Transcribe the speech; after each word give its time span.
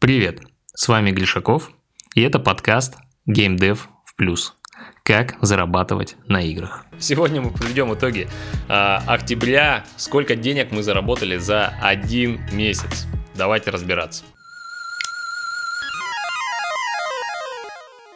Привет, 0.00 0.40
с 0.74 0.88
вами 0.88 1.10
Глишаков, 1.10 1.72
и 2.14 2.22
это 2.22 2.38
подкаст 2.38 2.94
Game 3.28 3.58
Dev 3.58 3.80
в 4.06 4.16
плюс. 4.16 4.54
Как 5.02 5.36
зарабатывать 5.42 6.16
на 6.26 6.40
играх. 6.40 6.86
Сегодня 6.98 7.42
мы 7.42 7.50
подведем 7.50 7.92
итоги 7.92 8.26
э, 8.70 8.72
октября, 8.72 9.84
сколько 9.98 10.36
денег 10.36 10.70
мы 10.70 10.82
заработали 10.82 11.36
за 11.36 11.74
один 11.82 12.40
месяц. 12.50 13.08
Давайте 13.34 13.72
разбираться. 13.72 14.24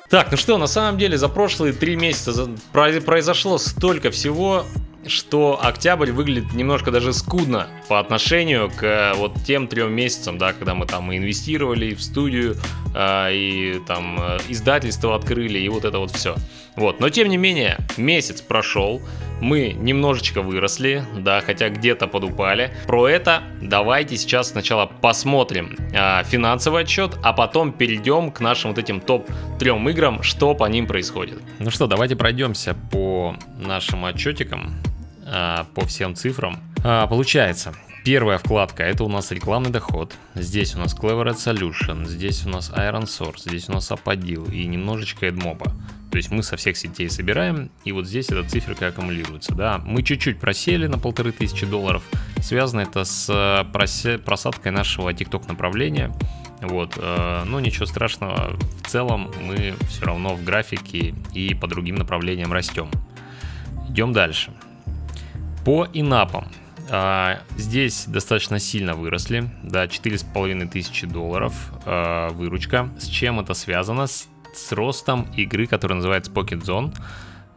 Так, 0.08 0.30
ну 0.30 0.38
что, 0.38 0.56
на 0.56 0.66
самом 0.66 0.96
деле 0.96 1.18
за 1.18 1.28
прошлые 1.28 1.74
три 1.74 1.96
месяца 1.96 2.48
произошло 2.72 3.58
столько 3.58 4.10
всего, 4.10 4.64
что 5.06 5.58
октябрь 5.62 6.12
выглядит 6.12 6.52
немножко 6.52 6.90
даже 6.90 7.12
скудно 7.12 7.68
по 7.88 7.98
отношению 8.00 8.70
к 8.70 8.82
э, 8.82 9.14
вот 9.14 9.34
тем 9.44 9.68
трем 9.68 9.92
месяцам, 9.92 10.38
да, 10.38 10.52
когда 10.52 10.74
мы 10.74 10.86
там 10.86 11.14
инвестировали 11.14 11.94
в 11.94 12.02
студию, 12.02 12.56
э, 12.94 13.28
и 13.32 13.80
там 13.86 14.18
э, 14.20 14.38
издательство 14.48 15.14
открыли, 15.14 15.58
и 15.58 15.68
вот 15.68 15.84
это 15.84 15.98
вот 15.98 16.10
все. 16.10 16.36
Вот, 16.76 16.98
но 16.98 17.08
тем 17.08 17.28
не 17.28 17.36
менее, 17.36 17.78
месяц 17.96 18.40
прошел, 18.40 19.00
мы 19.40 19.72
немножечко 19.72 20.42
выросли, 20.42 21.04
да, 21.16 21.40
хотя 21.40 21.68
где-то 21.68 22.08
подупали. 22.08 22.72
Про 22.86 23.08
это 23.08 23.42
давайте 23.60 24.16
сейчас 24.16 24.50
сначала 24.50 24.86
посмотрим 24.86 25.76
э, 25.92 26.24
финансовый 26.24 26.82
отчет, 26.82 27.16
а 27.22 27.32
потом 27.32 27.72
перейдем 27.72 28.32
к 28.32 28.40
нашим 28.40 28.70
вот 28.70 28.78
этим 28.78 29.00
топ 29.00 29.28
трем 29.58 29.88
играм, 29.88 30.22
что 30.22 30.54
по 30.54 30.64
ним 30.64 30.86
происходит. 30.86 31.40
Ну 31.58 31.70
что, 31.70 31.86
давайте 31.86 32.16
пройдемся 32.16 32.76
по 32.90 33.36
нашим 33.56 34.04
отчетикам. 34.04 34.74
А, 35.36 35.66
по 35.74 35.84
всем 35.84 36.14
цифрам. 36.14 36.58
А, 36.84 37.08
получается, 37.08 37.74
Первая 38.04 38.36
вкладка 38.36 38.82
это 38.82 39.02
у 39.04 39.08
нас 39.08 39.30
рекламный 39.30 39.70
доход. 39.70 40.14
Здесь 40.34 40.74
у 40.74 40.78
нас 40.78 40.94
Clever 40.94 41.24
Ad 41.24 41.36
Solution, 41.36 42.04
здесь 42.04 42.44
у 42.44 42.50
нас 42.50 42.70
Iron 42.76 43.04
Source, 43.04 43.48
здесь 43.48 43.70
у 43.70 43.72
нас 43.72 43.90
Apadil 43.90 44.52
и 44.52 44.66
немножечко 44.66 45.26
AdMob. 45.26 45.64
То 46.10 46.18
есть 46.18 46.30
мы 46.30 46.42
со 46.42 46.58
всех 46.58 46.76
сетей 46.76 47.08
собираем, 47.08 47.70
и 47.82 47.92
вот 47.92 48.06
здесь 48.06 48.28
эта 48.28 48.46
циферка 48.46 48.88
аккумулируется. 48.88 49.54
Да, 49.54 49.78
мы 49.78 50.02
чуть-чуть 50.02 50.38
просели 50.38 50.86
на 50.86 50.98
полторы 50.98 51.32
тысячи 51.32 51.64
долларов. 51.64 52.02
Связано 52.42 52.82
это 52.82 53.04
с 53.04 53.26
э, 53.30 54.18
просадкой 54.18 54.70
нашего 54.70 55.08
TikTok 55.08 55.48
направления. 55.48 56.12
Вот, 56.60 56.98
э, 56.98 57.42
но 57.46 57.58
ничего 57.58 57.86
страшного. 57.86 58.54
В 58.82 58.86
целом 58.86 59.32
мы 59.40 59.76
все 59.88 60.04
равно 60.04 60.34
в 60.34 60.44
графике 60.44 61.14
и 61.32 61.54
по 61.54 61.66
другим 61.66 61.94
направлениям 61.94 62.52
растем. 62.52 62.90
Идем 63.88 64.12
дальше. 64.12 64.52
По 65.64 65.88
инапам. 65.92 66.46
А, 66.90 67.40
здесь 67.56 68.04
достаточно 68.06 68.58
сильно 68.58 68.94
выросли, 68.94 69.50
да, 69.62 69.86
4,5 69.86 70.68
тысячи 70.68 71.06
долларов 71.06 71.54
а, 71.86 72.28
выручка. 72.30 72.90
С 72.98 73.06
чем 73.06 73.40
это 73.40 73.54
связано? 73.54 74.06
С, 74.06 74.28
с 74.52 74.72
ростом 74.72 75.26
игры, 75.34 75.66
которая 75.66 75.96
называется 75.96 76.30
Pocket 76.30 76.62
Zone. 76.62 76.94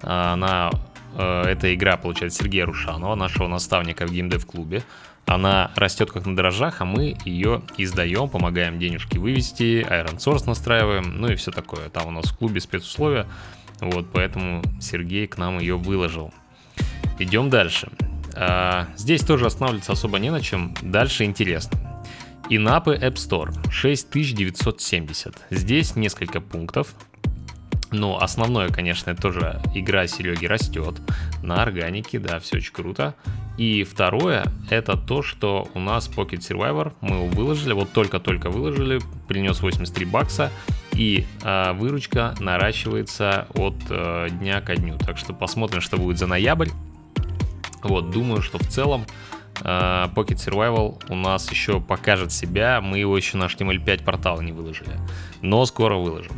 А, 0.02 0.34
она, 0.34 0.72
а, 1.16 1.44
эта 1.44 1.74
игра 1.76 1.98
получает 1.98 2.34
Сергея 2.34 2.66
Рушанова, 2.66 3.16
нашего 3.16 3.48
наставника 3.48 4.08
в 4.08 4.12
геймдев-клубе. 4.12 4.84
Она 5.26 5.72
растет 5.76 6.10
как 6.10 6.26
на 6.26 6.38
дрожжах, 6.38 6.80
а 6.80 6.86
мы 6.86 7.18
ее 7.26 7.62
издаем, 7.78 8.30
помогаем 8.30 8.80
денежки 8.80 9.18
вывести, 9.18 9.86
Iron 9.90 10.18
Source 10.20 10.48
настраиваем, 10.48 11.20
ну 11.20 11.28
и 11.28 11.36
все 11.36 11.52
такое. 11.52 11.90
Там 11.90 12.08
у 12.08 12.12
нас 12.12 12.28
в 12.28 12.38
клубе 12.38 12.62
спецусловия, 12.62 13.28
вот 13.82 14.08
поэтому 14.14 14.64
Сергей 14.80 15.28
к 15.28 15.38
нам 15.38 15.60
ее 15.60 15.76
выложил. 15.76 16.34
Идем 17.20 17.50
дальше. 17.50 17.90
А, 18.36 18.88
здесь 18.96 19.22
тоже 19.22 19.46
останавливаться 19.46 19.94
особо 19.94 20.20
не 20.20 20.30
на 20.30 20.42
чем. 20.42 20.74
Дальше 20.82 21.24
интересно. 21.24 21.80
Инапы 22.50 22.96
App 22.96 23.16
Store 23.16 23.54
6970. 23.72 25.36
Здесь 25.50 25.96
несколько 25.96 26.40
пунктов. 26.40 26.94
Но 27.92 28.22
основное, 28.22 28.70
конечно, 28.70 29.16
тоже 29.16 29.62
игра 29.74 30.08
Сереги 30.08 30.46
растет 30.46 30.96
на 31.42 31.62
органике, 31.64 32.20
да, 32.20 32.40
все 32.40 32.58
очень 32.58 32.74
круто. 32.74 33.16
И 33.58 33.84
второе, 33.84 34.46
это 34.70 34.98
то, 34.98 35.24
что 35.24 35.68
у 35.74 35.80
нас 35.80 36.10
Pocket 36.10 36.40
Survivor, 36.40 36.94
мы 37.02 37.16
его 37.16 37.28
выложили, 37.28 37.74
вот 37.74 37.92
только-только 37.92 38.50
выложили, 38.50 39.00
принес 39.28 39.62
83 39.62 40.06
бакса, 40.06 40.52
и 40.94 41.26
э, 41.44 41.74
выручка 41.74 42.36
наращивается 42.40 43.48
от 43.56 43.76
э, 43.90 44.28
дня 44.32 44.62
ко 44.62 44.76
дню. 44.76 44.98
Так 44.98 45.18
что 45.18 45.34
посмотрим, 45.34 45.82
что 45.82 45.98
будет 45.98 46.18
за 46.18 46.28
ноябрь. 46.28 46.70
Вот, 47.84 48.12
думаю, 48.12 48.42
что 48.42 48.58
в 48.58 48.68
целом 48.68 49.06
Uh, 49.62 50.14
Pocket 50.14 50.36
Survival 50.36 51.02
у 51.10 51.16
нас 51.16 51.50
еще 51.50 51.82
покажет 51.82 52.32
себя. 52.32 52.80
Мы 52.80 53.00
его 53.00 53.18
еще 53.18 53.38
на 53.38 53.46
HTML5 53.46 54.04
портал 54.04 54.40
не 54.40 54.52
выложили. 54.52 54.92
Но 55.42 55.66
скоро 55.66 55.96
выложим. 55.96 56.34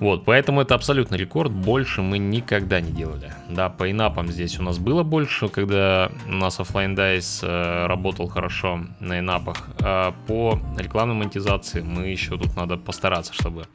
Вот, 0.00 0.24
поэтому 0.24 0.60
это 0.60 0.74
абсолютно 0.74 1.16
рекорд. 1.16 1.50
Больше 1.50 2.02
мы 2.02 2.18
никогда 2.18 2.80
не 2.80 2.92
делали. 2.92 3.32
Да, 3.48 3.68
по 3.68 3.90
инапам 3.90 4.28
здесь 4.28 4.58
у 4.60 4.62
нас 4.62 4.78
было 4.78 5.02
больше, 5.02 5.48
когда 5.48 6.10
у 6.26 6.32
нас 6.32 6.60
офлайн 6.60 6.94
дайс 6.94 7.40
э, 7.42 7.86
работал 7.86 8.28
хорошо 8.28 8.80
на 9.00 9.18
инапах. 9.18 9.68
А 9.80 10.14
по 10.28 10.60
рекламной 10.76 11.16
монетизации 11.16 11.80
мы 11.80 12.06
еще 12.06 12.38
тут 12.38 12.54
надо 12.54 12.76
постараться, 12.76 13.32
чтобы 13.34 13.66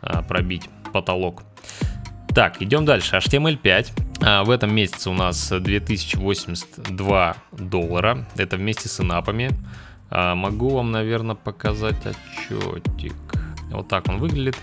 э, 0.00 0.22
пробить 0.26 0.70
потолок. 0.94 1.42
Так, 2.36 2.60
идем 2.60 2.84
дальше. 2.84 3.16
HTML5. 3.16 3.92
А, 4.20 4.44
в 4.44 4.50
этом 4.50 4.74
месяце 4.74 5.08
у 5.08 5.14
нас 5.14 5.48
2082 5.50 7.36
доллара. 7.52 8.26
Это 8.36 8.58
вместе 8.58 8.90
с 8.90 9.00
инапами. 9.00 9.52
А, 10.10 10.34
могу 10.34 10.68
вам, 10.68 10.92
наверное, 10.92 11.34
показать 11.34 11.96
отчетик. 12.04 13.14
Вот 13.70 13.88
так 13.88 14.08
он 14.08 14.18
выглядит. 14.18 14.54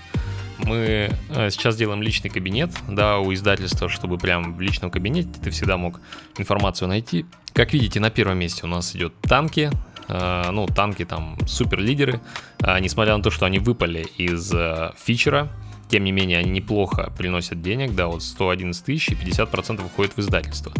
Мы 0.60 1.10
э, 1.30 1.50
сейчас 1.50 1.76
делаем 1.76 2.04
личный 2.04 2.30
кабинет, 2.30 2.70
да, 2.88 3.18
у 3.18 3.34
издательства, 3.34 3.90
чтобы 3.90 4.20
прям 4.20 4.54
в 4.54 4.62
личном 4.62 4.92
кабинете 4.92 5.30
ты 5.44 5.50
всегда 5.50 5.76
мог 5.76 6.00
информацию 6.38 6.88
найти. 6.88 7.26
Как 7.54 7.74
видите, 7.74 8.00
на 8.00 8.12
первом 8.12 8.38
месте 8.38 8.66
у 8.66 8.68
нас 8.68 8.96
идет 8.96 9.20
танки, 9.22 9.72
э, 10.10 10.50
ну, 10.52 10.68
танки 10.68 11.06
там 11.06 11.40
супер 11.48 11.80
лидеры, 11.80 12.22
а, 12.62 12.80
несмотря 12.80 13.18
на 13.18 13.24
то, 13.24 13.32
что 13.32 13.48
они 13.48 13.58
выпали 13.58 14.06
из 14.20 14.54
э, 14.54 14.92
фичера, 14.96 15.50
тем 15.94 16.06
не 16.06 16.12
менее, 16.12 16.40
они 16.40 16.50
неплохо 16.50 17.14
приносят 17.16 17.62
денег, 17.62 17.94
да, 17.94 18.08
вот 18.08 18.24
111 18.24 18.84
тысяч 18.84 19.10
и 19.10 19.14
50% 19.14 19.86
уходит 19.86 20.18
в 20.18 20.20
издательство. 20.22 20.74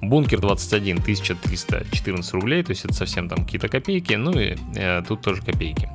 Бункер 0.00 0.38
21 0.38 0.98
1314 0.98 2.32
рублей, 2.34 2.62
то 2.62 2.70
есть 2.70 2.84
это 2.84 2.94
совсем 2.94 3.28
там 3.28 3.44
какие-то 3.44 3.66
копейки, 3.66 4.12
ну 4.12 4.30
и 4.30 4.56
э, 4.76 5.02
тут 5.08 5.22
тоже 5.22 5.42
копейки. 5.42 5.88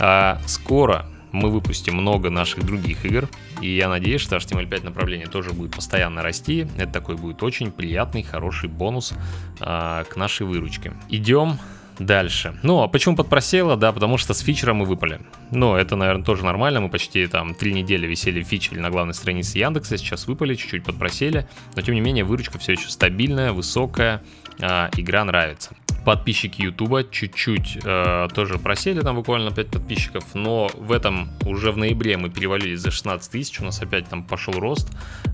А, 0.00 0.40
скоро 0.48 1.06
мы 1.30 1.48
выпустим 1.50 1.94
много 1.94 2.28
наших 2.28 2.66
других 2.66 3.04
игр, 3.04 3.28
и 3.60 3.76
я 3.76 3.88
надеюсь, 3.88 4.20
что 4.20 4.34
HTML5 4.34 4.86
направление 4.86 5.28
тоже 5.28 5.52
будет 5.52 5.76
постоянно 5.76 6.20
расти. 6.20 6.66
Это 6.76 6.94
такой 6.94 7.14
будет 7.14 7.44
очень 7.44 7.70
приятный, 7.70 8.24
хороший 8.24 8.68
бонус 8.68 9.12
а, 9.60 10.02
к 10.02 10.16
нашей 10.16 10.44
выручке. 10.44 10.92
Идем 11.08 11.60
Дальше. 11.98 12.54
Ну, 12.62 12.82
а 12.82 12.88
почему 12.88 13.16
подпросело? 13.16 13.76
Да, 13.76 13.92
потому 13.92 14.18
что 14.18 14.34
с 14.34 14.40
фичера 14.40 14.72
мы 14.72 14.84
выпали. 14.84 15.20
Ну, 15.50 15.74
это, 15.74 15.96
наверное, 15.96 16.24
тоже 16.24 16.44
нормально. 16.44 16.80
Мы 16.80 16.88
почти 16.88 17.26
там 17.26 17.54
три 17.54 17.72
недели 17.72 18.06
висели 18.06 18.42
в 18.42 18.46
фичере 18.46 18.80
на 18.80 18.90
главной 18.90 19.14
странице 19.14 19.58
Яндекса. 19.58 19.96
Сейчас 19.96 20.26
выпали, 20.26 20.54
чуть-чуть 20.54 20.84
подпросели. 20.84 21.48
Но, 21.74 21.82
тем 21.82 21.94
не 21.94 22.00
менее, 22.00 22.24
выручка 22.24 22.58
все 22.58 22.72
еще 22.72 22.88
стабильная, 22.88 23.52
высокая. 23.52 24.22
А, 24.60 24.90
игра 24.96 25.24
нравится. 25.24 25.74
Подписчики 26.04 26.62
Ютуба 26.62 27.04
чуть-чуть 27.04 27.80
э, 27.84 28.28
тоже 28.32 28.58
просели, 28.58 29.00
там 29.00 29.16
буквально 29.16 29.50
5 29.50 29.66
подписчиков, 29.68 30.24
но 30.32 30.70
в 30.74 30.92
этом 30.92 31.28
уже 31.44 31.70
в 31.70 31.76
ноябре 31.76 32.16
мы 32.16 32.30
перевалили 32.30 32.76
за 32.76 32.90
16 32.90 33.30
тысяч, 33.30 33.60
у 33.60 33.64
нас 33.64 33.82
опять 33.82 34.08
там 34.08 34.22
пошел 34.22 34.54
рост, 34.54 34.88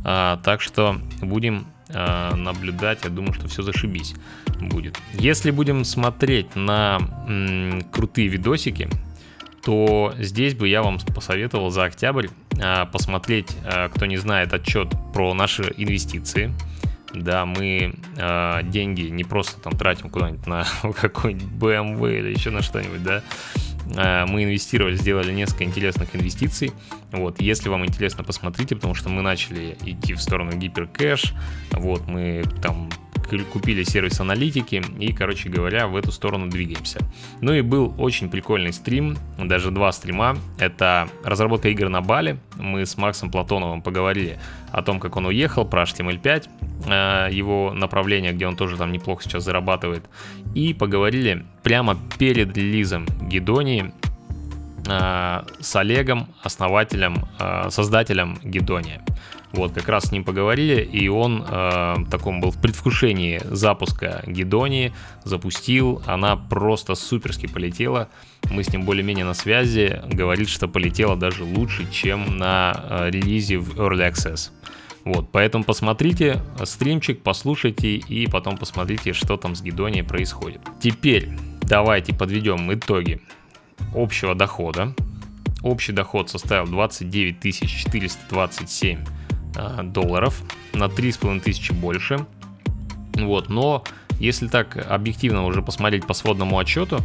э, 0.05 0.37
так 0.43 0.61
что 0.61 0.97
будем 1.21 1.67
э, 1.89 2.35
наблюдать, 2.35 3.01
я 3.05 3.11
думаю, 3.11 3.35
что 3.35 3.49
все 3.49 3.63
зашибись 3.63 4.15
будет. 4.61 4.99
Если 5.15 5.51
будем 5.51 5.85
смотреть 5.85 6.55
на 6.57 6.99
м, 7.29 7.83
крутые 7.93 8.29
видосики, 8.29 8.89
то 9.65 10.15
здесь 10.19 10.55
бы 10.55 10.69
я 10.69 10.83
вам 10.83 10.99
посоветовал 11.15 11.71
за 11.71 11.85
октябрь 11.85 12.29
э, 12.59 12.87
посмотреть, 12.87 13.57
э, 13.65 13.89
кто 13.89 14.07
не 14.07 14.19
знает, 14.19 14.53
отчет 14.53 14.89
про 15.13 15.33
наши 15.35 15.73
инвестиции. 15.77 16.53
Да, 17.15 17.47
мы 17.47 17.95
э, 18.17 18.61
деньги 18.65 19.03
не 19.03 19.25
просто 19.25 19.61
там 19.61 19.75
тратим 19.75 20.11
куда-нибудь 20.11 20.47
на 20.47 20.67
какой-нибудь 21.01 21.49
BMW 21.49 22.19
или 22.19 22.35
еще 22.35 22.51
на 22.51 22.61
что-нибудь, 22.63 23.03
да. 23.03 23.23
Э, 23.95 24.25
мы 24.27 24.45
инвестировали, 24.45 24.97
сделали 24.97 25.33
несколько 25.33 25.65
интересных 25.65 26.15
инвестиций. 26.15 26.73
Вот, 27.13 27.41
если 27.41 27.69
вам 27.69 27.85
интересно, 27.85 28.25
посмотрите, 28.25 28.75
потому 28.77 28.95
что 28.95 29.09
мы 29.09 29.23
начали 29.23 29.77
идти 29.85 30.15
в 30.15 30.21
сторону 30.21 30.53
гиперкэш. 30.53 31.35
Вот, 31.73 32.07
мы 32.07 32.45
там 32.63 32.91
купили 33.53 33.83
сервис 33.83 34.21
аналитики 34.21 34.83
и, 34.99 35.13
короче 35.13 35.49
говоря, 35.49 35.87
в 35.87 35.97
эту 35.97 36.13
сторону 36.13 36.49
двигаемся. 36.49 37.01
Ну 37.41 37.53
и 37.53 37.61
был 37.61 37.95
очень 37.99 38.29
прикольный 38.29 38.73
стрим, 38.73 39.17
даже 39.39 39.71
два 39.71 39.93
стрима. 39.93 40.37
Это 40.59 41.09
разработка 41.23 41.69
игр 41.69 41.89
на 41.89 42.01
Бали. 42.01 42.39
Мы 42.57 42.87
с 42.87 42.97
Максом 42.97 43.31
Платоновым 43.31 43.83
поговорили 43.83 44.39
о 44.71 44.83
том, 44.83 45.01
как 45.01 45.17
он 45.17 45.27
уехал, 45.27 45.65
про 45.65 45.83
HTML5, 45.83 46.49
э, 46.87 47.29
его 47.33 47.73
направление, 47.73 48.33
где 48.33 48.47
он 48.47 48.57
тоже 48.57 48.77
там 48.77 48.93
неплохо 48.93 49.23
сейчас 49.25 49.45
зарабатывает. 49.45 50.05
И 50.55 50.75
поговорили 50.75 51.45
прямо 51.63 51.97
перед 52.19 52.57
релизом 52.57 53.07
Гедонии 53.23 53.93
с 54.87 55.77
Олегом, 55.77 56.29
основателем, 56.43 57.27
а, 57.39 57.71
создателем 57.71 58.39
Гедония. 58.43 59.03
Вот, 59.55 59.73
как 59.73 59.89
раз 59.89 60.07
с 60.07 60.13
ним 60.13 60.25
поговорили, 60.25 60.83
и 60.83 61.07
он 61.09 61.45
э, 61.49 61.95
таком 62.11 62.41
был 62.41 62.51
в 62.51 62.61
предвкушении 62.61 63.41
запуска 63.45 64.25
Гедонии, 64.27 64.93
запустил, 65.23 66.03
она 66.07 66.35
просто 66.35 66.97
суперски 66.97 67.47
полетела. 67.47 68.09
Мы 68.51 68.65
с 68.65 68.73
ним 68.73 68.83
более-менее 68.83 69.25
на 69.25 69.33
связи, 69.33 70.03
говорит, 70.11 70.49
что 70.49 70.67
полетела 70.67 71.15
даже 71.15 71.45
лучше, 71.45 71.89
чем 71.93 72.37
на 72.37 72.75
э, 72.77 73.11
релизе 73.11 73.59
в 73.59 73.79
Early 73.79 74.11
Access. 74.11 74.51
Вот, 75.05 75.31
поэтому 75.31 75.63
посмотрите 75.63 76.41
стримчик, 76.65 77.23
послушайте 77.23 77.95
и 77.95 78.27
потом 78.27 78.57
посмотрите, 78.57 79.13
что 79.13 79.37
там 79.37 79.55
с 79.55 79.63
Гедонией 79.63 80.03
происходит. 80.03 80.63
Теперь 80.81 81.29
давайте 81.63 82.13
подведем 82.13 82.75
итоги 82.75 83.21
общего 83.95 84.35
дохода. 84.35 84.95
Общий 85.63 85.93
доход 85.93 86.29
составил 86.29 86.67
29 86.67 87.41
427 87.41 89.05
э, 89.57 89.83
долларов, 89.83 90.43
на 90.73 90.85
3,5 90.85 91.41
тысячи 91.41 91.73
больше. 91.73 92.27
Вот, 93.15 93.49
но 93.49 93.85
если 94.19 94.49
так 94.49 94.77
объективно 94.91 95.45
уже 95.45 95.63
посмотреть 95.63 96.07
по 96.07 96.15
сводному 96.15 96.59
отчету, 96.59 97.01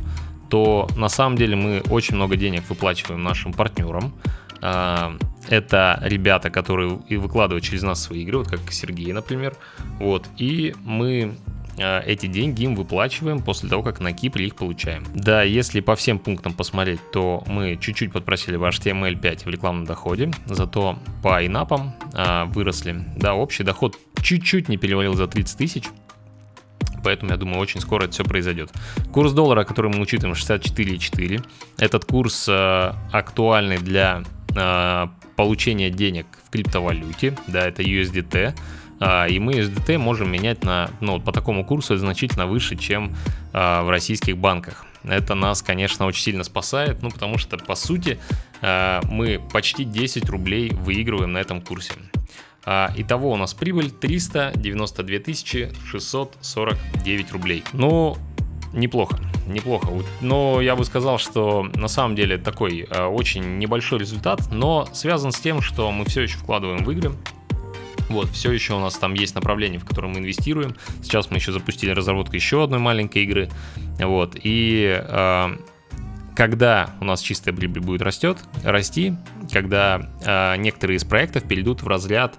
то 0.49 0.87
на 0.97 1.09
самом 1.09 1.37
деле 1.37 1.55
мы 1.55 1.81
очень 1.89 2.15
много 2.15 2.35
денег 2.35 2.67
выплачиваем 2.69 3.23
нашим 3.23 3.53
партнерам. 3.53 4.13
Э, 4.61 5.17
это 5.47 5.99
ребята, 6.03 6.49
которые 6.49 6.99
и 7.07 7.17
выкладывают 7.17 7.63
через 7.63 7.81
нас 7.83 8.03
свои 8.03 8.23
игры, 8.23 8.39
вот 8.39 8.49
как 8.49 8.71
Сергей, 8.71 9.11
например. 9.13 9.55
Вот, 9.99 10.27
и 10.37 10.75
мы 10.83 11.35
а, 11.35 11.58
эти 11.81 12.25
деньги 12.27 12.63
им 12.63 12.75
выплачиваем 12.75 13.41
после 13.41 13.69
того, 13.69 13.83
как 13.83 13.99
на 13.99 14.13
Кипре 14.13 14.47
их 14.47 14.55
получаем. 14.55 15.05
Да, 15.13 15.43
если 15.43 15.79
по 15.79 15.95
всем 15.95 16.19
пунктам 16.19 16.53
посмотреть, 16.53 16.99
то 17.11 17.43
мы 17.47 17.77
чуть-чуть 17.79 18.11
подпросили 18.11 18.55
в 18.55 18.63
HTML5 18.63 19.45
в 19.45 19.47
рекламном 19.47 19.85
доходе, 19.85 20.31
зато 20.45 20.97
по 21.23 21.45
инапам 21.45 21.95
а, 22.13 22.45
выросли. 22.45 23.03
Да, 23.15 23.33
общий 23.33 23.63
доход 23.63 23.97
чуть-чуть 24.21 24.69
не 24.69 24.77
перевалил 24.77 25.13
за 25.13 25.27
30 25.27 25.57
тысяч, 25.57 25.83
поэтому 27.03 27.31
я 27.31 27.37
думаю, 27.37 27.59
очень 27.59 27.81
скоро 27.81 28.03
это 28.03 28.13
все 28.13 28.23
произойдет. 28.23 28.71
Курс 29.11 29.33
доллара, 29.33 29.63
который 29.63 29.91
мы 29.91 30.01
учитываем, 30.01 30.35
64,4. 30.35 31.45
Этот 31.77 32.05
курс 32.05 32.47
э, 32.47 32.93
актуальный 33.11 33.77
для 33.77 34.23
э, 34.55 35.07
получения 35.35 35.89
денег 35.89 36.25
в 36.45 36.49
криптовалюте, 36.49 37.37
да, 37.47 37.67
это 37.67 37.81
USDT. 37.81 38.53
А, 38.99 39.27
и 39.27 39.39
мы 39.39 39.53
SDT 39.53 39.97
можем 39.97 40.31
менять 40.31 40.63
на, 40.63 40.91
ну, 40.99 41.19
по 41.19 41.31
такому 41.31 41.65
курсу 41.65 41.97
значительно 41.97 42.47
выше, 42.47 42.75
чем 42.75 43.15
а, 43.53 43.83
в 43.83 43.89
российских 43.89 44.37
банках. 44.37 44.85
Это 45.03 45.35
нас, 45.35 45.61
конечно, 45.61 46.05
очень 46.05 46.23
сильно 46.23 46.43
спасает, 46.43 47.01
ну, 47.01 47.09
потому 47.09 47.37
что, 47.37 47.57
по 47.57 47.75
сути, 47.75 48.19
а, 48.61 49.01
мы 49.09 49.41
почти 49.51 49.85
10 49.85 50.29
рублей 50.29 50.71
выигрываем 50.71 51.31
на 51.31 51.37
этом 51.37 51.61
курсе. 51.61 51.93
Итого 52.97 53.31
у 53.31 53.35
нас 53.35 53.53
прибыль 53.55 53.89
392 53.89 55.73
649 55.89 57.31
рублей. 57.31 57.63
Ну, 57.73 58.17
неплохо, 58.73 59.17
неплохо. 59.47 59.87
Но 60.21 60.61
я 60.61 60.75
бы 60.75 60.85
сказал, 60.85 61.17
что 61.17 61.63
на 61.73 61.87
самом 61.87 62.15
деле 62.15 62.37
такой 62.37 62.83
очень 62.83 63.57
небольшой 63.57 63.99
результат, 63.99 64.51
но 64.51 64.87
связан 64.93 65.31
с 65.31 65.39
тем, 65.39 65.61
что 65.61 65.89
мы 65.91 66.05
все 66.05 66.21
еще 66.21 66.37
вкладываем 66.37 66.83
в 66.83 66.91
игры, 66.91 67.13
вот, 68.09 68.29
все 68.31 68.51
еще 68.51 68.73
у 68.73 68.79
нас 68.79 68.95
там 68.95 69.13
есть 69.13 69.35
направление, 69.35 69.79
в 69.79 69.85
котором 69.85 70.11
мы 70.11 70.19
инвестируем. 70.19 70.75
Сейчас 71.01 71.31
мы 71.31 71.37
еще 71.37 71.51
запустили 71.51 71.91
разработку 71.91 72.35
еще 72.35 72.63
одной 72.63 72.79
маленькой 72.79 73.23
игры. 73.23 73.49
Вот, 73.99 74.35
и 74.41 75.01
э, 75.01 75.57
когда 76.39 76.91
у 77.01 77.03
нас 77.03 77.19
чистая 77.19 77.53
прибыль 77.53 77.81
будет 77.81 78.01
растет, 78.01 78.37
расти, 78.63 79.13
когда 79.51 80.09
э, 80.23 80.55
некоторые 80.55 80.95
из 80.95 81.03
проектов 81.03 81.43
перейдут 81.43 81.83
в 81.83 81.87
разряд 81.89 82.33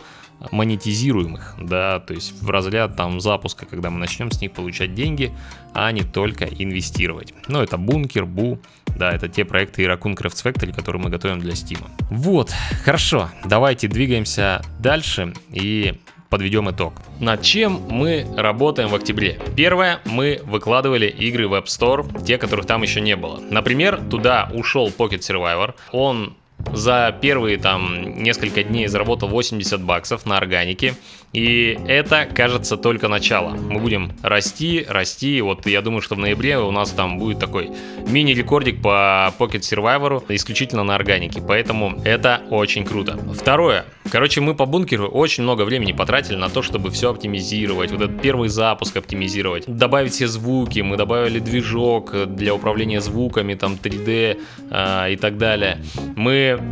монетизируемых, 0.52 1.56
да, 1.60 2.00
то 2.00 2.14
есть 2.14 2.40
в 2.40 2.48
разряд 2.48 2.96
там 2.96 3.20
запуска, 3.20 3.66
когда 3.66 3.90
мы 3.90 3.98
начнем 3.98 4.30
с 4.30 4.40
них 4.40 4.52
получать 4.52 4.94
деньги, 4.94 5.34
а 5.74 5.92
не 5.92 6.00
только 6.00 6.46
инвестировать. 6.46 7.34
Ну, 7.46 7.60
это 7.60 7.76
Бункер, 7.76 8.24
Бу, 8.24 8.58
да, 8.96 9.12
это 9.12 9.28
те 9.28 9.44
проекты 9.44 9.82
Raccoon 9.82 10.16
Crafts 10.16 10.42
Factory, 10.42 10.74
которые 10.74 11.02
мы 11.02 11.10
готовим 11.10 11.38
для 11.38 11.52
Steam. 11.52 11.86
Вот, 12.08 12.54
хорошо, 12.82 13.28
давайте 13.44 13.86
двигаемся 13.86 14.62
дальше 14.78 15.34
и 15.50 16.00
подведем 16.30 16.70
итог. 16.70 16.94
Над 17.18 17.42
чем 17.42 17.82
мы 17.90 18.26
работаем 18.36 18.88
в 18.88 18.94
октябре? 18.94 19.38
Первое, 19.56 20.00
мы 20.06 20.40
выкладывали 20.44 21.06
игры 21.06 21.48
в 21.48 21.54
App 21.54 21.64
Store, 21.64 22.24
те, 22.24 22.38
которых 22.38 22.66
там 22.66 22.82
еще 22.82 23.00
не 23.00 23.16
было. 23.16 23.38
Например, 23.38 24.00
туда 24.10 24.50
ушел 24.54 24.88
Pocket 24.88 25.18
Survivor. 25.18 25.74
Он 25.92 26.36
за 26.72 27.16
первые 27.20 27.58
там 27.58 28.22
несколько 28.22 28.62
дней 28.62 28.86
заработал 28.86 29.28
80 29.28 29.82
баксов 29.82 30.26
на 30.26 30.36
органике. 30.36 30.94
И 31.32 31.78
это, 31.86 32.26
кажется, 32.26 32.76
только 32.76 33.06
начало. 33.06 33.50
Мы 33.50 33.78
будем 33.78 34.12
расти, 34.22 34.84
расти. 34.88 35.40
Вот 35.40 35.64
я 35.66 35.80
думаю, 35.80 36.02
что 36.02 36.16
в 36.16 36.18
ноябре 36.18 36.58
у 36.58 36.72
нас 36.72 36.90
там 36.90 37.18
будет 37.18 37.38
такой 37.38 37.70
мини-рекордик 38.08 38.82
по 38.82 39.32
Pocket 39.38 39.60
Survivor 39.60 40.24
исключительно 40.28 40.82
на 40.82 40.96
органике. 40.96 41.40
Поэтому 41.40 42.00
это 42.04 42.42
очень 42.50 42.84
круто. 42.84 43.16
Второе. 43.32 43.84
Короче, 44.10 44.40
мы 44.40 44.54
по 44.54 44.66
бункеру 44.66 45.06
очень 45.06 45.44
много 45.44 45.62
времени 45.62 45.92
потратили 45.92 46.34
на 46.34 46.48
то, 46.48 46.62
чтобы 46.62 46.90
все 46.90 47.10
оптимизировать. 47.10 47.92
Вот 47.92 48.00
этот 48.00 48.20
первый 48.20 48.48
запуск 48.48 48.96
оптимизировать. 48.96 49.66
Добавить 49.68 50.12
все 50.12 50.26
звуки. 50.26 50.80
Мы 50.80 50.96
добавили 50.96 51.38
движок 51.38 52.12
для 52.26 52.54
управления 52.54 53.00
звуками, 53.00 53.54
там 53.54 53.74
3D 53.74 54.08
э, 54.08 54.36
а, 54.70 55.08
и 55.08 55.16
так 55.16 55.38
далее. 55.38 55.78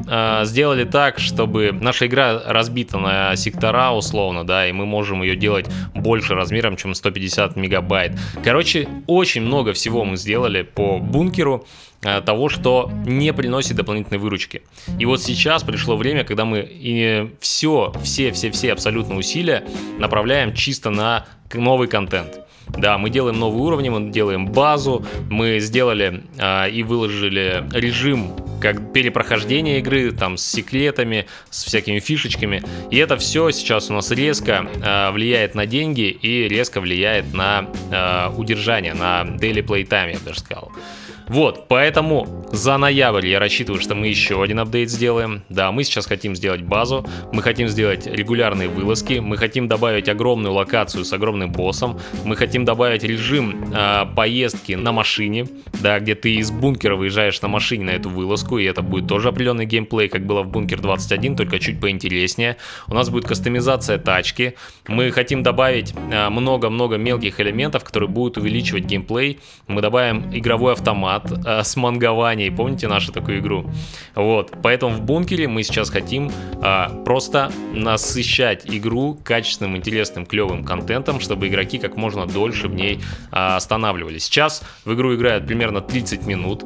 Э, 0.08 0.44
сделали 0.44 0.84
так, 0.84 1.18
чтобы 1.18 1.72
наша 1.72 2.06
игра 2.06 2.42
разбита 2.46 2.98
на 2.98 3.36
сектора 3.36 3.92
условно 3.92 4.44
да, 4.44 4.66
и 4.68 4.72
мы 4.72 4.86
можем 4.86 5.22
ее 5.22 5.36
делать 5.36 5.66
больше 5.94 6.34
размером, 6.34 6.76
чем 6.76 6.94
150 6.94 7.56
мегабайт. 7.56 8.12
Короче, 8.42 8.88
очень 9.06 9.42
много 9.42 9.72
всего 9.72 10.04
мы 10.04 10.16
сделали 10.16 10.62
по 10.62 10.98
бункеру 10.98 11.66
э, 12.02 12.20
того, 12.22 12.48
что 12.48 12.90
не 13.06 13.32
приносит 13.32 13.76
дополнительной 13.76 14.18
выручки. 14.18 14.62
И 14.98 15.04
вот 15.04 15.22
сейчас 15.22 15.62
пришло 15.62 15.96
время, 15.96 16.24
когда 16.24 16.44
мы 16.44 16.66
и 16.68 17.30
все, 17.40 17.92
все, 18.02 18.32
все, 18.32 18.50
все 18.50 18.72
абсолютно 18.72 19.16
усилия 19.16 19.64
направляем 19.98 20.54
чисто 20.54 20.90
на 20.90 21.26
новый 21.52 21.88
контент. 21.88 22.40
Да, 22.68 22.98
мы 22.98 23.10
делаем 23.10 23.38
новые 23.38 23.62
уровни, 23.62 23.88
мы 23.88 24.10
делаем 24.10 24.46
базу, 24.46 25.04
мы 25.30 25.58
сделали 25.60 26.24
э, 26.38 26.70
и 26.70 26.82
выложили 26.82 27.64
режим 27.72 28.32
как 28.60 28.92
перепрохождение 28.92 29.78
игры, 29.78 30.12
там 30.12 30.36
с 30.36 30.44
секретами, 30.44 31.26
с 31.50 31.64
всякими 31.64 32.00
фишечками. 32.00 32.62
И 32.90 32.96
это 32.96 33.16
все 33.16 33.50
сейчас 33.50 33.90
у 33.90 33.94
нас 33.94 34.10
резко 34.10 34.68
э, 34.74 35.10
влияет 35.12 35.54
на 35.54 35.66
деньги 35.66 36.08
и 36.08 36.48
резко 36.48 36.80
влияет 36.80 37.32
на 37.32 37.68
э, 37.90 38.36
удержание, 38.36 38.94
на 38.94 39.22
daily 39.22 39.64
playtime, 39.64 40.12
я 40.12 40.18
бы 40.18 40.24
даже 40.24 40.40
сказал. 40.40 40.72
Вот, 41.28 41.68
поэтому 41.68 42.26
за 42.50 42.78
ноябрь 42.78 43.26
я 43.26 43.38
рассчитываю, 43.38 43.80
что 43.80 43.94
мы 43.94 44.08
еще 44.08 44.42
один 44.42 44.60
апдейт 44.60 44.90
сделаем. 44.90 45.42
Да, 45.48 45.70
мы 45.72 45.84
сейчас 45.84 46.06
хотим 46.06 46.34
сделать 46.34 46.62
базу, 46.62 47.06
мы 47.32 47.42
хотим 47.42 47.68
сделать 47.68 48.06
регулярные 48.06 48.68
вылазки, 48.68 49.18
мы 49.18 49.36
хотим 49.36 49.68
добавить 49.68 50.08
огромную 50.08 50.54
локацию 50.54 51.04
с 51.04 51.12
огромным 51.12 51.52
боссом, 51.52 51.98
мы 52.24 52.36
хотим 52.36 52.64
добавить 52.64 53.04
режим 53.04 53.72
э, 53.74 54.06
поездки 54.16 54.72
на 54.72 54.92
машине, 54.92 55.46
да, 55.80 56.00
где 56.00 56.14
ты 56.14 56.36
из 56.36 56.50
бункера 56.50 56.96
выезжаешь 56.96 57.40
на 57.42 57.48
машине 57.48 57.84
на 57.84 57.90
эту 57.90 58.08
вылазку, 58.08 58.58
и 58.58 58.64
это 58.64 58.80
будет 58.80 59.06
тоже 59.06 59.28
определенный 59.28 59.66
геймплей, 59.66 60.08
как 60.08 60.24
было 60.24 60.42
в 60.42 60.48
Бункер 60.48 60.80
21, 60.80 61.36
только 61.36 61.58
чуть 61.58 61.80
поинтереснее. 61.80 62.56
У 62.86 62.94
нас 62.94 63.10
будет 63.10 63.26
кастомизация 63.26 63.98
тачки, 63.98 64.54
мы 64.86 65.10
хотим 65.10 65.42
добавить 65.42 65.94
много-много 65.94 66.96
э, 66.96 66.98
мелких 66.98 67.40
элементов, 67.40 67.84
которые 67.84 68.08
будут 68.08 68.38
увеличивать 68.38 68.84
геймплей, 68.84 69.38
мы 69.66 69.82
добавим 69.82 70.30
игровой 70.32 70.72
автомат, 70.72 71.17
формат 71.18 71.46
э, 71.46 71.64
с 71.64 71.76
мангованией. 71.76 72.50
Помните 72.50 72.88
нашу 72.88 73.12
такую 73.12 73.38
игру? 73.38 73.70
Вот. 74.14 74.52
Поэтому 74.62 74.94
в 74.94 75.00
бункере 75.00 75.48
мы 75.48 75.62
сейчас 75.62 75.90
хотим 75.90 76.30
э, 76.62 77.04
просто 77.04 77.50
насыщать 77.74 78.66
игру 78.66 79.18
качественным, 79.22 79.76
интересным, 79.76 80.26
клевым 80.26 80.64
контентом, 80.64 81.20
чтобы 81.20 81.48
игроки 81.48 81.78
как 81.78 81.96
можно 81.96 82.26
дольше 82.26 82.68
в 82.68 82.74
ней 82.74 82.96
э, 82.96 83.36
останавливались. 83.36 84.24
Сейчас 84.24 84.62
в 84.84 84.94
игру 84.94 85.14
играют 85.14 85.46
примерно 85.46 85.80
30 85.80 86.26
минут. 86.26 86.64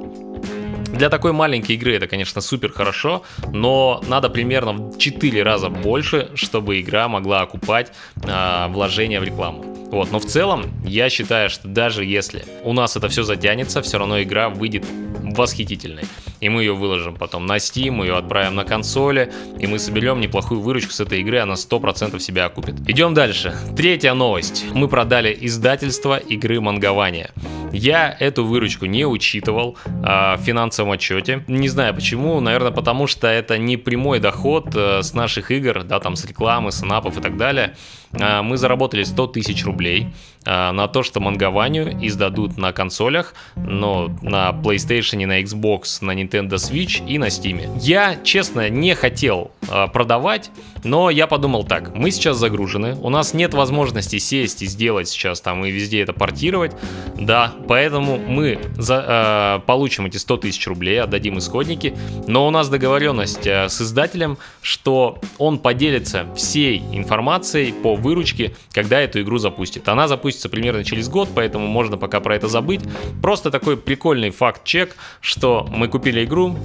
Для 1.02 1.10
такой 1.10 1.32
маленькой 1.32 1.72
игры 1.72 1.96
это, 1.96 2.06
конечно, 2.06 2.40
супер 2.40 2.70
хорошо, 2.70 3.24
но 3.52 4.00
надо 4.06 4.30
примерно 4.30 4.72
в 4.72 4.98
4 4.98 5.42
раза 5.42 5.68
больше, 5.68 6.30
чтобы 6.36 6.80
игра 6.80 7.08
могла 7.08 7.40
окупать 7.40 7.90
э, 8.22 8.66
вложения 8.68 9.18
в 9.18 9.24
рекламу. 9.24 9.64
Вот, 9.90 10.12
но 10.12 10.20
в 10.20 10.26
целом 10.26 10.70
я 10.84 11.10
считаю, 11.10 11.50
что 11.50 11.66
даже 11.66 12.04
если 12.04 12.44
у 12.62 12.72
нас 12.72 12.96
это 12.96 13.08
все 13.08 13.24
затянется, 13.24 13.82
все 13.82 13.98
равно 13.98 14.22
игра 14.22 14.48
выйдет 14.48 14.84
восхитительной. 15.22 16.04
И 16.42 16.48
мы 16.48 16.62
ее 16.62 16.74
выложим 16.74 17.14
потом 17.14 17.46
на 17.46 17.56
Steam, 17.56 17.92
мы 17.92 18.06
ее 18.06 18.16
отправим 18.16 18.56
на 18.56 18.64
консоли, 18.64 19.32
и 19.60 19.66
мы 19.68 19.78
соберем 19.78 20.20
неплохую 20.20 20.60
выручку 20.60 20.92
с 20.92 20.98
этой 20.98 21.20
игры, 21.20 21.38
она 21.38 21.54
100% 21.54 22.18
себя 22.18 22.46
окупит. 22.46 22.74
Идем 22.88 23.14
дальше. 23.14 23.54
Третья 23.76 24.12
новость. 24.12 24.66
Мы 24.74 24.88
продали 24.88 25.36
издательство 25.40 26.16
игры 26.16 26.60
Мангования. 26.60 27.30
Я 27.72 28.14
эту 28.18 28.44
выручку 28.44 28.86
не 28.86 29.06
учитывал 29.06 29.76
э, 29.86 30.36
в 30.36 30.40
финансовом 30.44 30.92
отчете. 30.92 31.44
Не 31.46 31.68
знаю 31.68 31.94
почему, 31.94 32.38
наверное, 32.40 32.72
потому 32.72 33.06
что 33.06 33.28
это 33.28 33.56
не 33.56 33.76
прямой 33.76 34.18
доход 34.18 34.74
э, 34.74 35.02
с 35.02 35.14
наших 35.14 35.50
игр, 35.50 35.84
да, 35.84 36.00
там 36.00 36.16
с 36.16 36.24
рекламы, 36.24 36.72
с 36.72 36.82
анапов 36.82 37.18
и 37.18 37.22
так 37.22 37.36
далее. 37.36 37.74
Э, 38.12 38.42
мы 38.42 38.56
заработали 38.56 39.04
100 39.04 39.26
тысяч 39.28 39.64
рублей 39.64 40.08
э, 40.44 40.72
на 40.72 40.86
то, 40.88 41.02
что 41.02 41.20
Мангованию 41.20 41.96
издадут 42.06 42.58
на 42.58 42.72
консолях, 42.72 43.34
но 43.56 44.14
на 44.22 44.50
PlayStation, 44.50 45.24
на 45.26 45.40
Xbox, 45.40 46.04
на 46.04 46.12
Nintendo 46.12 46.31
Switch 46.40 47.06
и 47.06 47.18
на 47.18 47.26
Steam. 47.26 47.78
Я, 47.80 48.16
честно, 48.22 48.68
не 48.68 48.94
хотел 48.94 49.50
э, 49.68 49.86
продавать, 49.92 50.50
но 50.84 51.10
я 51.10 51.26
подумал 51.26 51.64
так, 51.64 51.94
мы 51.94 52.10
сейчас 52.10 52.36
загружены, 52.36 52.96
у 53.00 53.08
нас 53.08 53.34
нет 53.34 53.54
возможности 53.54 54.18
сесть 54.18 54.62
и 54.62 54.66
сделать 54.66 55.08
сейчас 55.08 55.40
там 55.40 55.64
и 55.64 55.70
везде 55.70 56.02
это 56.02 56.12
портировать, 56.12 56.72
да, 57.18 57.52
Поэтому 57.68 58.18
мы 58.18 58.58
за, 58.76 59.60
э, 59.62 59.66
получим 59.66 60.06
эти 60.06 60.16
100 60.16 60.36
тысяч 60.38 60.66
рублей, 60.66 61.00
отдадим 61.00 61.38
исходники, 61.38 61.94
но 62.26 62.46
у 62.46 62.50
нас 62.50 62.68
договоренность 62.68 63.46
э, 63.46 63.68
с 63.68 63.80
издателем, 63.80 64.38
что 64.60 65.18
он 65.38 65.58
поделится 65.58 66.26
всей 66.36 66.78
информацией 66.92 67.72
по 67.72 67.94
выручке, 67.94 68.54
когда 68.72 69.00
эту 69.00 69.20
игру 69.22 69.38
запустит. 69.38 69.88
Она 69.88 70.08
запустится 70.08 70.48
примерно 70.48 70.84
через 70.84 71.08
год, 71.08 71.28
поэтому 71.34 71.66
можно 71.66 71.96
пока 71.96 72.20
про 72.20 72.36
это 72.36 72.48
забыть. 72.48 72.80
Просто 73.22 73.50
такой 73.50 73.76
прикольный 73.76 74.30
факт-чек, 74.30 74.96
что 75.20 75.66
мы 75.70 75.88
купили 75.88 76.21
игру, 76.24 76.56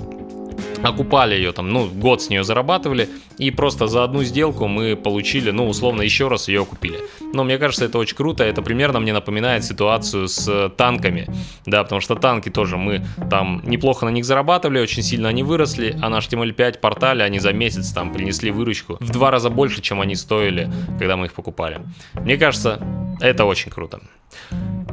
окупали 0.83 1.35
ее 1.35 1.51
там, 1.51 1.69
ну, 1.69 1.87
год 1.87 2.21
с 2.21 2.29
нее 2.29 2.43
зарабатывали, 2.43 3.09
и 3.37 3.51
просто 3.51 3.87
за 3.87 4.03
одну 4.03 4.23
сделку 4.23 4.67
мы 4.67 4.95
получили, 4.95 5.51
ну, 5.51 5.67
условно, 5.67 6.01
еще 6.01 6.27
раз 6.27 6.47
ее 6.47 6.65
купили. 6.65 6.99
Но 7.33 7.43
мне 7.43 7.57
кажется, 7.57 7.85
это 7.85 7.97
очень 7.97 8.15
круто, 8.15 8.43
это 8.43 8.61
примерно 8.61 8.99
мне 8.99 9.13
напоминает 9.13 9.63
ситуацию 9.63 10.27
с 10.27 10.69
танками, 10.77 11.27
да, 11.65 11.83
потому 11.83 12.01
что 12.01 12.15
танки 12.15 12.49
тоже 12.49 12.77
мы 12.77 13.05
там 13.29 13.61
неплохо 13.65 14.05
на 14.05 14.09
них 14.09 14.25
зарабатывали, 14.25 14.79
очень 14.79 15.03
сильно 15.03 15.29
они 15.29 15.43
выросли, 15.43 15.97
а 16.01 16.09
на 16.09 16.17
HTML5 16.17 16.79
портале 16.79 17.23
они 17.23 17.39
за 17.39 17.53
месяц 17.53 17.91
там 17.91 18.13
принесли 18.13 18.51
выручку 18.51 18.97
в 18.99 19.11
два 19.11 19.31
раза 19.31 19.49
больше, 19.49 19.81
чем 19.81 20.01
они 20.01 20.15
стоили, 20.15 20.69
когда 20.99 21.17
мы 21.17 21.25
их 21.27 21.33
покупали. 21.33 21.81
Мне 22.13 22.37
кажется, 22.37 22.79
это 23.19 23.45
очень 23.45 23.71
круто. 23.71 23.99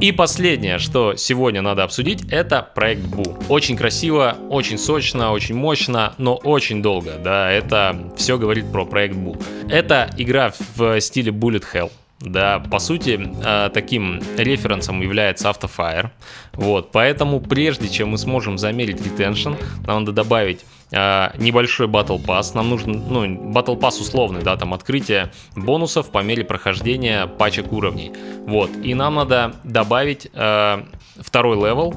И 0.01 0.11
последнее, 0.11 0.77
что 0.77 1.15
сегодня 1.15 1.61
надо 1.61 1.83
обсудить, 1.83 2.25
это 2.29 2.61
проект 2.61 3.01
Бу. 3.01 3.37
Очень 3.47 3.77
красиво, 3.77 4.35
очень 4.49 4.77
сочно, 4.77 5.31
очень 5.31 5.55
мощно, 5.55 6.13
но 6.17 6.35
очень 6.35 6.81
долго, 6.81 7.13
да, 7.17 7.49
это 7.49 8.11
все 8.17 8.37
говорит 8.37 8.69
про 8.71 8.85
проект 8.85 9.15
Бу. 9.15 9.37
Это 9.69 10.09
игра 10.17 10.51
в 10.75 10.99
стиле 10.99 11.31
Bullet 11.31 11.63
Hell. 11.73 11.91
Да, 12.19 12.59
по 12.59 12.79
сути, 12.79 13.19
э, 13.43 13.69
таким 13.73 14.21
референсом 14.37 15.01
является 15.01 15.49
Autofire. 15.49 16.09
Вот, 16.53 16.91
поэтому 16.91 17.39
прежде 17.39 17.87
чем 17.89 18.09
мы 18.09 18.17
сможем 18.17 18.57
замерить 18.57 19.05
retention, 19.05 19.53
нам 19.85 19.99
надо 19.99 20.11
добавить 20.11 20.65
небольшой 20.91 21.87
Battle 21.87 22.23
Pass. 22.23 22.51
Нам 22.53 22.69
нужен, 22.69 23.03
ну, 23.09 23.25
Battle 23.25 23.79
Pass 23.79 23.99
условный, 23.99 24.43
да, 24.43 24.55
там 24.55 24.73
открытие 24.73 25.31
бонусов 25.55 26.11
по 26.11 26.19
мере 26.19 26.43
прохождения 26.43 27.27
пачек 27.27 27.71
уровней. 27.71 28.13
Вот, 28.45 28.69
и 28.83 28.93
нам 28.93 29.15
надо 29.15 29.55
добавить 29.63 30.27
э, 30.33 30.83
второй 31.19 31.57
level, 31.57 31.93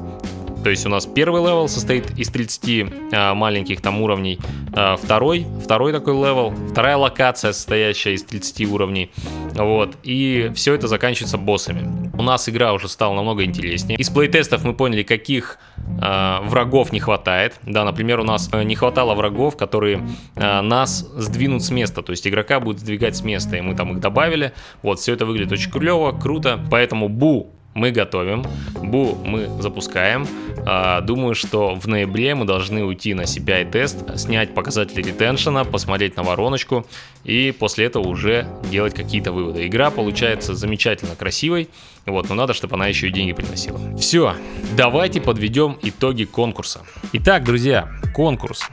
то 0.62 0.70
есть 0.70 0.86
у 0.86 0.88
нас 0.88 1.06
первый 1.06 1.42
level 1.42 1.68
состоит 1.68 2.18
из 2.18 2.28
30 2.28 2.92
а, 3.12 3.34
маленьких 3.34 3.80
там 3.80 4.02
уровней, 4.02 4.38
а, 4.72 4.96
второй, 4.96 5.46
второй 5.62 5.92
такой 5.92 6.14
level, 6.14 6.52
вторая 6.70 6.96
локация, 6.96 7.52
состоящая 7.52 8.14
из 8.14 8.24
30 8.24 8.66
уровней, 8.66 9.10
вот, 9.54 9.96
и 10.02 10.50
все 10.54 10.74
это 10.74 10.88
заканчивается 10.88 11.38
боссами. 11.38 12.10
У 12.16 12.22
нас 12.22 12.48
игра 12.48 12.72
уже 12.72 12.88
стала 12.88 13.14
намного 13.14 13.44
интереснее. 13.44 13.98
Из 13.98 14.10
плейтестов 14.10 14.64
мы 14.64 14.74
поняли, 14.74 15.02
каких 15.02 15.58
э, 15.76 16.38
врагов 16.42 16.92
не 16.92 17.00
хватает. 17.00 17.54
Да, 17.62 17.84
например, 17.84 18.20
у 18.20 18.24
нас 18.24 18.50
не 18.52 18.74
хватало 18.74 19.14
врагов, 19.14 19.56
которые 19.56 20.06
э, 20.34 20.60
нас 20.60 21.08
сдвинут 21.16 21.62
с 21.62 21.70
места, 21.70 22.02
то 22.02 22.10
есть 22.10 22.26
игрока 22.26 22.60
будет 22.60 22.80
сдвигать 22.80 23.16
с 23.16 23.22
места, 23.22 23.56
и 23.56 23.60
мы 23.60 23.74
там 23.74 23.92
их 23.92 24.00
добавили. 24.00 24.52
Вот, 24.82 24.98
все 24.98 25.12
это 25.12 25.26
выглядит 25.26 25.52
очень 25.52 25.70
клево, 25.70 26.12
круто, 26.12 26.60
поэтому 26.70 27.08
Бу 27.08 27.52
мы 27.74 27.90
готовим, 27.90 28.44
Бу 28.82 29.16
мы 29.24 29.48
запускаем. 29.60 30.26
А, 30.66 31.00
думаю, 31.00 31.34
что 31.34 31.74
в 31.74 31.86
ноябре 31.86 32.34
мы 32.34 32.44
должны 32.44 32.84
уйти 32.84 33.14
на 33.14 33.22
CPI-тест, 33.22 34.18
снять 34.18 34.54
показатели 34.54 35.02
ретеншена, 35.02 35.64
посмотреть 35.64 36.16
на 36.16 36.22
вороночку 36.22 36.86
и 37.24 37.52
после 37.52 37.86
этого 37.86 38.08
уже 38.08 38.46
делать 38.70 38.94
какие-то 38.94 39.32
выводы. 39.32 39.66
Игра 39.66 39.90
получается 39.90 40.54
замечательно 40.54 41.14
красивой, 41.14 41.68
вот, 42.06 42.28
но 42.28 42.34
надо, 42.34 42.54
чтобы 42.54 42.74
она 42.76 42.86
еще 42.86 43.08
и 43.08 43.10
деньги 43.10 43.32
приносила. 43.32 43.80
Все, 43.98 44.34
давайте 44.76 45.20
подведем 45.20 45.78
итоги 45.82 46.24
конкурса. 46.24 46.80
Итак, 47.12 47.44
друзья, 47.44 47.88
конкурс. 48.14 48.68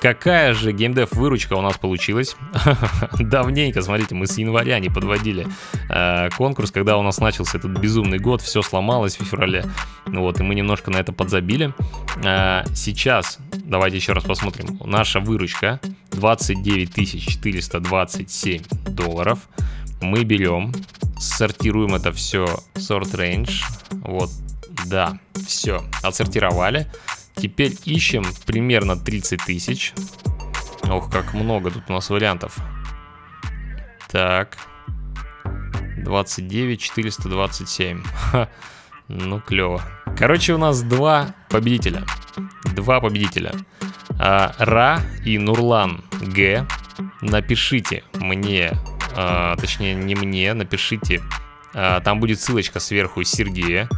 Какая 0.00 0.52
же 0.54 0.72
геймдев 0.72 1.12
выручка 1.12 1.54
у 1.54 1.62
нас 1.62 1.78
получилась? 1.78 2.36
Давненько, 3.18 3.82
смотрите, 3.82 4.14
мы 4.14 4.26
с 4.26 4.36
января 4.36 4.78
не 4.78 4.88
подводили 4.88 5.46
э, 5.88 6.28
конкурс, 6.36 6.70
когда 6.70 6.96
у 6.98 7.02
нас 7.02 7.18
начался 7.18 7.58
этот 7.58 7.78
безумный 7.78 8.18
год, 8.18 8.42
все 8.42 8.62
сломалось 8.62 9.16
в 9.16 9.24
феврале, 9.24 9.64
вот, 10.06 10.40
и 10.40 10.42
мы 10.42 10.54
немножко 10.54 10.90
на 10.90 10.98
это 10.98 11.12
подзабили. 11.12 11.72
Э, 12.22 12.64
сейчас, 12.74 13.38
давайте 13.52 13.96
еще 13.96 14.12
раз 14.12 14.24
посмотрим, 14.24 14.78
наша 14.84 15.20
выручка 15.20 15.80
29 16.12 17.22
427 17.22 18.62
долларов. 18.88 19.48
Мы 20.02 20.24
берем, 20.24 20.72
сортируем 21.18 21.94
это 21.94 22.12
все 22.12 22.44
sort 22.74 23.12
range, 23.14 23.62
вот, 23.90 24.30
да, 24.86 25.18
все, 25.46 25.82
отсортировали. 26.02 26.86
Теперь 27.36 27.76
ищем 27.84 28.24
примерно 28.46 28.96
30 28.96 29.44
тысяч. 29.44 29.92
Ох, 30.84 31.10
как 31.10 31.34
много 31.34 31.70
тут 31.70 31.84
у 31.88 31.92
нас 31.92 32.08
вариантов. 32.08 32.56
Так. 34.08 34.56
29 35.98 36.80
427. 36.80 38.02
Ха. 38.04 38.48
Ну, 39.08 39.40
клево. 39.40 39.82
Короче, 40.18 40.54
у 40.54 40.58
нас 40.58 40.82
два 40.82 41.34
победителя. 41.50 42.04
Два 42.74 43.00
победителя. 43.00 43.52
А, 44.18 44.54
Ра 44.58 45.00
и 45.24 45.38
Нурлан 45.38 46.02
Г. 46.22 46.66
Напишите 47.20 48.02
мне, 48.14 48.72
а, 49.14 49.56
точнее 49.56 49.94
не 49.94 50.14
мне, 50.14 50.54
напишите. 50.54 51.22
А, 51.74 52.00
там 52.00 52.18
будет 52.18 52.40
ссылочка 52.40 52.80
сверху 52.80 53.22
Сергея. 53.24 53.88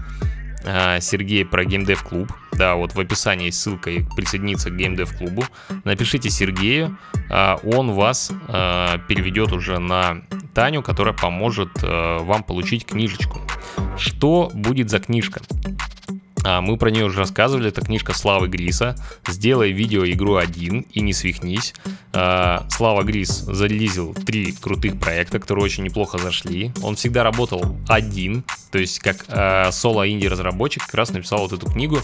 А, 0.65 1.01
Сергей 1.01 1.45
про 1.45 1.65
геймдев 1.65 2.03
клуб. 2.03 2.33
Да, 2.53 2.75
вот 2.75 2.95
в 2.95 3.01
описании 3.01 3.47
есть 3.47 3.61
ссылка 3.61 3.91
присоединиться 4.17 4.71
к 4.71 4.77
геймдев 4.77 5.17
клубу. 5.17 5.45
Напишите 5.85 6.31
Сергею, 6.31 6.99
а, 7.31 7.61
он 7.63 7.93
вас 7.93 8.33
а, 8.49 8.99
переведет 9.09 9.53
уже 9.53 9.79
на 9.79 10.23
Таню, 10.55 10.83
которая 10.83 11.15
поможет 11.15 11.71
вам 11.83 12.43
получить 12.43 12.85
книжечку. 12.85 13.41
Что 13.97 14.51
будет 14.53 14.91
за 14.91 14.99
книжка? 14.99 15.41
А, 16.49 16.63
мы 16.63 16.79
про 16.79 16.91
нее 16.91 17.05
уже 17.05 17.19
рассказывали, 17.19 17.69
это 17.69 17.83
книжка 17.83 18.15
Славы 18.15 18.49
Гриса. 18.49 18.97
Сделай 19.29 19.71
видео 19.73 20.07
игру 20.07 20.37
один 20.37 20.87
и 20.95 21.03
не 21.03 21.13
свихнись. 21.13 21.75
А, 22.15 22.67
Слава 22.71 23.03
Грис 23.03 23.29
зарелизил 23.29 24.15
три 24.15 24.53
крутых 24.53 24.99
проекта, 24.99 25.41
которые 25.41 25.67
очень 25.67 25.85
неплохо 25.85 26.17
зашли. 26.17 26.73
Он 26.83 26.97
всегда 26.97 27.23
работал 27.23 27.77
один, 27.87 28.45
то 28.71 28.79
есть 28.79 28.99
как 29.01 29.27
а, 29.29 29.71
соло-инди-разработчик, 29.71 30.87
как 30.87 30.95
раз 30.95 31.11
написал 31.11 31.41
вот 31.41 31.53
эту 31.53 31.71
книгу. 31.71 31.99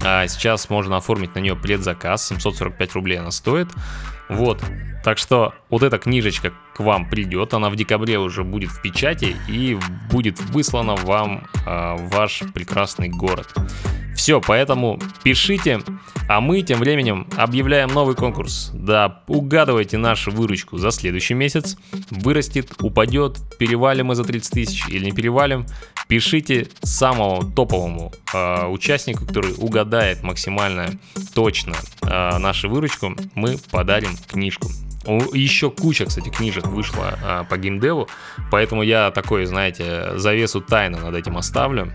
Сейчас 0.00 0.68
можно 0.68 0.98
оформить 0.98 1.34
на 1.34 1.40
нее 1.40 1.56
предзаказ, 1.56 2.28
745 2.28 2.92
рублей 2.92 3.18
она 3.18 3.30
стоит. 3.30 3.68
Вот, 4.28 4.62
так 5.04 5.18
что 5.18 5.54
вот 5.70 5.82
эта 5.82 5.98
книжечка 5.98 6.52
к 6.74 6.80
вам 6.80 7.08
придет, 7.08 7.54
она 7.54 7.70
в 7.70 7.76
декабре 7.76 8.18
уже 8.18 8.42
будет 8.42 8.70
в 8.70 8.82
печати 8.82 9.36
и 9.48 9.78
будет 10.10 10.40
выслана 10.40 10.96
вам 10.96 11.46
э, 11.64 11.96
ваш 12.08 12.42
прекрасный 12.52 13.08
город. 13.08 13.54
Все, 14.16 14.40
поэтому 14.40 14.98
пишите, 15.22 15.80
а 16.28 16.40
мы 16.40 16.62
тем 16.62 16.80
временем 16.80 17.28
объявляем 17.36 17.90
новый 17.90 18.16
конкурс. 18.16 18.70
Да, 18.72 19.22
угадывайте 19.28 19.98
нашу 19.98 20.30
выручку 20.30 20.78
за 20.78 20.90
следующий 20.90 21.34
месяц. 21.34 21.76
Вырастет, 22.10 22.72
упадет, 22.80 23.38
перевалим 23.58 24.06
мы 24.06 24.14
за 24.14 24.24
30 24.24 24.52
тысяч 24.52 24.88
или 24.88 25.04
не 25.04 25.12
перевалим. 25.12 25.66
Пишите 26.08 26.68
самому 26.82 27.42
топовому 27.52 28.12
э, 28.32 28.66
участнику, 28.66 29.26
который 29.26 29.54
угадает 29.58 30.22
максимально 30.22 30.98
точно 31.34 31.74
э, 32.02 32.38
нашу 32.38 32.70
выручку, 32.70 33.14
мы 33.34 33.58
подарим 33.70 34.16
книжку. 34.28 34.68
Еще 35.32 35.70
куча, 35.70 36.06
кстати, 36.06 36.30
книжек 36.30 36.66
вышла 36.66 37.16
а, 37.22 37.44
по 37.44 37.56
геймдеву, 37.56 38.08
поэтому 38.50 38.82
я 38.82 39.12
такой, 39.12 39.44
знаете, 39.44 40.18
завесу 40.18 40.60
тайны 40.60 40.98
над 40.98 41.14
этим 41.14 41.36
оставлю. 41.36 41.92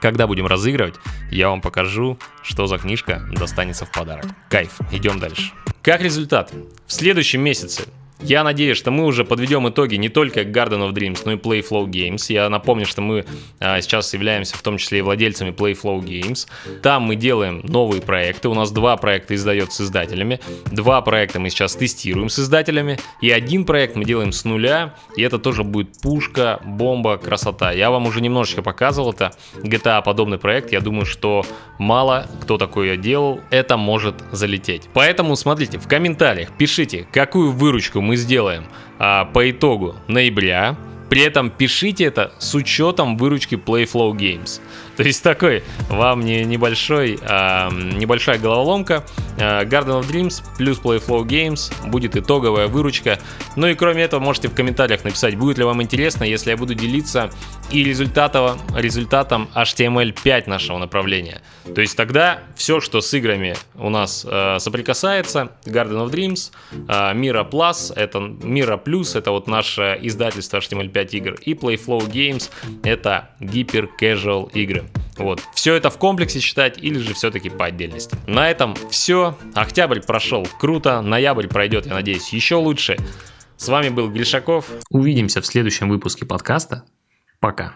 Когда 0.00 0.26
будем 0.26 0.46
разыгрывать, 0.46 0.94
я 1.30 1.48
вам 1.48 1.60
покажу, 1.60 2.18
что 2.42 2.66
за 2.66 2.78
книжка 2.78 3.22
достанется 3.32 3.86
в 3.86 3.92
подарок. 3.92 4.26
Кайф, 4.48 4.78
идем 4.92 5.18
дальше. 5.18 5.52
Как 5.82 6.00
результат, 6.00 6.52
в 6.86 6.92
следующем 6.92 7.40
месяце 7.42 7.84
я 8.20 8.44
надеюсь, 8.44 8.78
что 8.78 8.90
мы 8.90 9.04
уже 9.04 9.24
подведем 9.24 9.68
итоги 9.68 9.96
не 9.96 10.08
только 10.08 10.40
Garden 10.40 10.88
of 10.88 10.92
Dreams, 10.92 11.22
но 11.24 11.32
и 11.32 11.36
Playflow 11.36 11.86
Games. 11.86 12.24
Я 12.28 12.48
напомню, 12.48 12.86
что 12.86 13.02
мы 13.02 13.26
а, 13.60 13.80
сейчас 13.80 14.12
являемся 14.14 14.56
в 14.56 14.62
том 14.62 14.78
числе 14.78 15.00
и 15.00 15.02
владельцами 15.02 15.50
Playflow 15.50 16.00
Games. 16.00 16.48
Там 16.82 17.02
мы 17.02 17.16
делаем 17.16 17.60
новые 17.64 18.00
проекты. 18.00 18.48
У 18.48 18.54
нас 18.54 18.70
два 18.70 18.96
проекта 18.96 19.34
издает 19.34 19.72
с 19.72 19.82
издателями. 19.82 20.40
Два 20.72 21.02
проекта 21.02 21.40
мы 21.40 21.50
сейчас 21.50 21.76
тестируем 21.76 22.30
с 22.30 22.38
издателями. 22.38 22.98
И 23.20 23.30
один 23.30 23.64
проект 23.64 23.96
мы 23.96 24.04
делаем 24.04 24.32
с 24.32 24.44
нуля. 24.44 24.94
И 25.16 25.22
это 25.22 25.38
тоже 25.38 25.62
будет 25.62 26.00
пушка, 26.00 26.60
бомба, 26.64 27.18
красота. 27.18 27.72
Я 27.72 27.90
вам 27.90 28.06
уже 28.06 28.20
немножечко 28.22 28.62
показывал 28.62 29.12
это. 29.12 29.32
GTA 29.56 30.02
подобный 30.02 30.38
проект. 30.38 30.72
Я 30.72 30.80
думаю, 30.80 31.04
что 31.04 31.44
мало 31.78 32.26
кто 32.40 32.56
такое 32.56 32.96
делал. 32.96 33.40
Это 33.50 33.76
может 33.76 34.16
залететь. 34.32 34.88
Поэтому 34.94 35.36
смотрите, 35.36 35.78
в 35.78 35.86
комментариях 35.86 36.56
пишите, 36.56 37.06
какую 37.12 37.52
выручку 37.52 38.00
мы 38.06 38.16
сделаем 38.16 38.64
а, 38.98 39.24
по 39.26 39.50
итогу 39.50 39.96
ноября. 40.08 40.76
При 41.10 41.22
этом 41.22 41.50
пишите 41.50 42.04
это 42.04 42.32
с 42.38 42.54
учетом 42.54 43.16
выручки 43.16 43.54
Playflow 43.54 44.12
Games. 44.12 44.60
То 44.96 45.02
есть 45.02 45.22
такой 45.22 45.62
вам 45.88 46.20
не 46.20 46.44
небольшой, 46.44 47.18
а, 47.22 47.70
небольшая 47.70 48.38
головоломка. 48.38 49.04
А, 49.38 49.64
Garden 49.64 50.00
of 50.00 50.10
Dreams 50.10 50.42
плюс 50.56 50.78
Playflow 50.78 51.24
Games 51.24 51.72
будет 51.88 52.16
итоговая 52.16 52.68
выручка. 52.68 53.18
Ну 53.56 53.66
и 53.66 53.74
кроме 53.74 54.02
этого 54.02 54.20
можете 54.20 54.48
в 54.48 54.54
комментариях 54.54 55.04
написать, 55.04 55.36
будет 55.36 55.58
ли 55.58 55.64
вам 55.64 55.82
интересно, 55.82 56.24
если 56.24 56.50
я 56.50 56.56
буду 56.56 56.74
делиться 56.74 57.30
и 57.70 57.84
результатом, 57.84 58.58
результатом 58.74 59.48
HTML5 59.54 60.48
нашего 60.48 60.78
направления. 60.78 61.42
То 61.74 61.80
есть 61.80 61.96
тогда 61.96 62.40
все, 62.54 62.80
что 62.80 63.00
с 63.00 63.12
играми 63.12 63.54
у 63.74 63.90
нас 63.90 64.26
э, 64.28 64.58
соприкасается, 64.60 65.52
Garden 65.64 66.06
of 66.06 66.10
Dreams, 66.10 66.52
э, 66.72 67.14
Mira 67.14 67.48
Plus, 67.48 67.92
это 67.94 68.18
Mira 68.18 68.82
Plus, 68.82 69.18
это 69.18 69.30
вот 69.32 69.46
наше 69.46 69.98
издательство 70.00 70.58
HTML5 70.58 71.08
игр, 71.10 71.34
и 71.42 71.54
Playflow 71.54 72.08
Games, 72.08 72.50
это 72.82 73.30
гипер 73.40 73.90
casual 74.00 74.50
игры. 74.86 75.02
Вот. 75.16 75.42
Все 75.54 75.74
это 75.74 75.90
в 75.90 75.98
комплексе 75.98 76.40
считать 76.40 76.78
или 76.78 76.98
же 76.98 77.14
все-таки 77.14 77.50
по 77.50 77.66
отдельности. 77.66 78.16
На 78.26 78.50
этом 78.50 78.74
все. 78.90 79.36
Октябрь 79.54 80.00
прошел 80.00 80.46
круто, 80.58 81.00
ноябрь 81.00 81.48
пройдет, 81.48 81.86
я 81.86 81.94
надеюсь, 81.94 82.32
еще 82.32 82.56
лучше. 82.56 82.96
С 83.56 83.68
вами 83.68 83.88
был 83.88 84.10
Гришаков. 84.10 84.70
Увидимся 84.90 85.40
в 85.40 85.46
следующем 85.46 85.88
выпуске 85.88 86.26
подкаста. 86.26 86.84
Пока. 87.40 87.74